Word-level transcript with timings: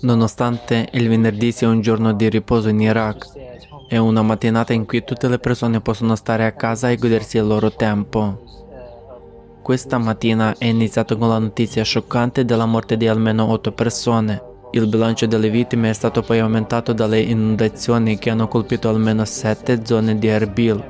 Nonostante 0.00 0.88
il 0.92 1.10
venerdì 1.10 1.52
sia 1.52 1.68
un 1.68 1.82
giorno 1.82 2.14
di 2.14 2.30
riposo 2.30 2.70
in 2.70 2.80
Iraq, 2.80 3.32
è 3.86 3.98
una 3.98 4.22
mattinata 4.22 4.72
in 4.72 4.86
cui 4.86 5.04
tutte 5.04 5.28
le 5.28 5.38
persone 5.38 5.82
possono 5.82 6.14
stare 6.16 6.46
a 6.46 6.52
casa 6.52 6.90
e 6.90 6.96
godersi 6.96 7.36
il 7.36 7.46
loro 7.46 7.70
tempo. 7.70 8.42
Questa 9.60 9.98
mattina 9.98 10.54
è 10.56 10.64
iniziato 10.64 11.18
con 11.18 11.28
la 11.28 11.38
notizia 11.38 11.84
scioccante 11.84 12.46
della 12.46 12.64
morte 12.64 12.96
di 12.96 13.08
almeno 13.08 13.46
otto 13.50 13.72
persone. 13.72 14.42
Il 14.70 14.88
bilancio 14.88 15.26
delle 15.26 15.50
vittime 15.50 15.90
è 15.90 15.92
stato 15.92 16.22
poi 16.22 16.38
aumentato 16.38 16.94
dalle 16.94 17.20
inondazioni 17.20 18.16
che 18.16 18.30
hanno 18.30 18.48
colpito 18.48 18.88
almeno 18.88 19.26
sette 19.26 19.84
zone 19.84 20.18
di 20.18 20.28
Erbil. 20.28 20.82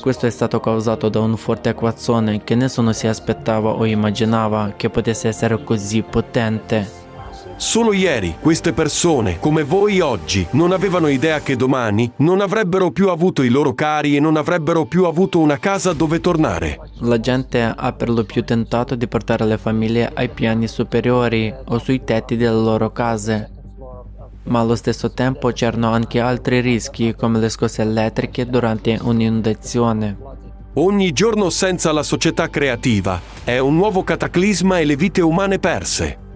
Questo 0.00 0.26
è 0.26 0.30
stato 0.30 0.58
causato 0.58 1.08
da 1.08 1.20
un 1.20 1.36
forte 1.36 1.68
acquazzone 1.68 2.42
che 2.42 2.56
nessuno 2.56 2.92
si 2.92 3.06
aspettava 3.06 3.70
o 3.70 3.84
immaginava 3.84 4.72
che 4.76 4.90
potesse 4.90 5.28
essere 5.28 5.62
così 5.62 6.02
potente. 6.02 6.97
Solo 7.58 7.92
ieri 7.92 8.36
queste 8.40 8.72
persone, 8.72 9.40
come 9.40 9.64
voi 9.64 9.98
oggi, 9.98 10.46
non 10.52 10.70
avevano 10.70 11.08
idea 11.08 11.40
che 11.40 11.56
domani 11.56 12.08
non 12.18 12.40
avrebbero 12.40 12.92
più 12.92 13.08
avuto 13.08 13.42
i 13.42 13.48
loro 13.48 13.74
cari 13.74 14.14
e 14.14 14.20
non 14.20 14.36
avrebbero 14.36 14.84
più 14.84 15.06
avuto 15.06 15.40
una 15.40 15.58
casa 15.58 15.92
dove 15.92 16.20
tornare. 16.20 16.78
La 17.00 17.18
gente 17.18 17.60
ha 17.60 17.92
per 17.92 18.10
lo 18.10 18.22
più 18.22 18.44
tentato 18.44 18.94
di 18.94 19.08
portare 19.08 19.44
le 19.44 19.58
famiglie 19.58 20.08
ai 20.14 20.28
piani 20.28 20.68
superiori 20.68 21.52
o 21.64 21.78
sui 21.78 22.04
tetti 22.04 22.36
delle 22.36 22.62
loro 22.62 22.92
case. 22.92 23.50
Ma 24.44 24.60
allo 24.60 24.76
stesso 24.76 25.10
tempo 25.10 25.50
c'erano 25.50 25.90
anche 25.90 26.20
altri 26.20 26.60
rischi 26.60 27.12
come 27.16 27.40
le 27.40 27.48
scosse 27.48 27.82
elettriche 27.82 28.46
durante 28.46 28.96
un'inondazione. 29.02 30.16
Ogni 30.74 31.10
giorno 31.10 31.50
senza 31.50 31.90
la 31.90 32.04
società 32.04 32.48
creativa 32.48 33.20
è 33.42 33.58
un 33.58 33.74
nuovo 33.74 34.04
cataclisma 34.04 34.78
e 34.78 34.84
le 34.84 34.94
vite 34.94 35.22
umane 35.22 35.58
perse. 35.58 36.26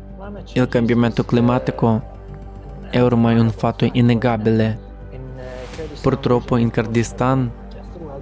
Il 0.55 0.69
cambiamento 0.69 1.25
climatico 1.25 2.03
è 2.91 3.03
ormai 3.03 3.39
un 3.39 3.51
fatto 3.51 3.89
innegabile. 3.91 4.79
Purtroppo 6.01 6.57
in 6.57 6.71
Kurdistan, 6.71 7.51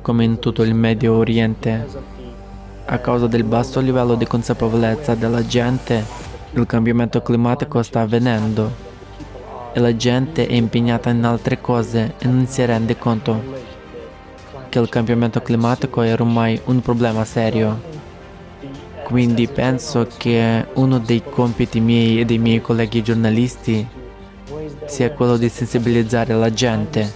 come 0.02 0.24
in 0.24 0.38
tutto 0.38 0.62
il 0.62 0.74
Medio 0.74 1.14
Oriente, 1.14 1.86
a 2.84 2.98
causa 2.98 3.26
del 3.26 3.44
basso 3.44 3.80
livello 3.80 4.14
di 4.14 4.26
consapevolezza 4.26 5.14
della 5.14 5.44
gente, 5.46 6.04
il 6.52 6.66
cambiamento 6.66 7.22
climatico 7.22 7.82
sta 7.82 8.00
avvenendo 8.00 8.88
e 9.72 9.80
la 9.80 9.94
gente 9.94 10.46
è 10.46 10.52
impegnata 10.54 11.10
in 11.10 11.24
altre 11.24 11.60
cose 11.60 12.14
e 12.18 12.26
non 12.26 12.46
si 12.46 12.64
rende 12.64 12.98
conto 12.98 13.68
che 14.68 14.78
il 14.78 14.88
cambiamento 14.88 15.40
climatico 15.42 16.02
è 16.02 16.12
ormai 16.12 16.60
un 16.66 16.80
problema 16.80 17.24
serio. 17.24 17.99
Quindi 19.11 19.48
penso 19.48 20.06
che 20.19 20.69
uno 20.75 21.00
dei 21.00 21.20
compiti 21.28 21.80
miei 21.80 22.20
e 22.20 22.25
dei 22.25 22.39
miei 22.39 22.61
colleghi 22.61 23.03
giornalisti 23.03 23.84
sia 24.86 25.11
quello 25.11 25.36
di 25.36 25.48
sensibilizzare 25.48 26.33
la 26.33 26.53
gente. 26.53 27.12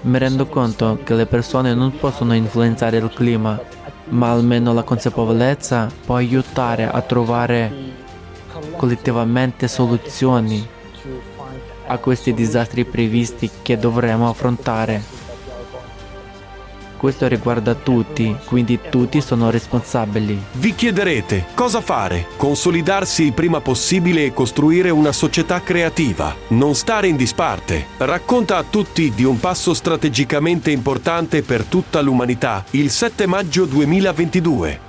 Mi 0.00 0.18
rendo 0.18 0.46
conto 0.46 0.98
che 1.04 1.14
le 1.14 1.26
persone 1.26 1.72
non 1.72 1.96
possono 1.96 2.34
influenzare 2.34 2.96
il 2.96 3.12
clima, 3.14 3.60
ma 4.08 4.32
almeno 4.32 4.72
la 4.72 4.82
consapevolezza 4.82 5.88
può 6.04 6.16
aiutare 6.16 6.90
a 6.90 7.00
trovare 7.00 7.72
collettivamente 8.76 9.68
soluzioni 9.68 10.66
a 11.86 11.96
questi 11.98 12.34
disastri 12.34 12.84
previsti 12.84 13.48
che 13.62 13.78
dovremo 13.78 14.28
affrontare. 14.28 15.17
Questo 16.98 17.28
riguarda 17.28 17.76
tutti, 17.76 18.36
quindi 18.44 18.80
tutti 18.90 19.20
sono 19.20 19.50
responsabili. 19.50 20.36
Vi 20.54 20.74
chiederete 20.74 21.46
cosa 21.54 21.80
fare? 21.80 22.26
Consolidarsi 22.36 23.22
il 23.22 23.32
prima 23.32 23.60
possibile 23.60 24.24
e 24.24 24.34
costruire 24.34 24.90
una 24.90 25.12
società 25.12 25.62
creativa. 25.62 26.34
Non 26.48 26.74
stare 26.74 27.06
in 27.06 27.14
disparte. 27.14 27.86
Racconta 27.98 28.56
a 28.56 28.64
tutti 28.68 29.12
di 29.14 29.22
un 29.22 29.38
passo 29.38 29.74
strategicamente 29.74 30.72
importante 30.72 31.42
per 31.42 31.62
tutta 31.62 32.00
l'umanità 32.00 32.64
il 32.72 32.90
7 32.90 33.26
maggio 33.26 33.64
2022. 33.64 34.87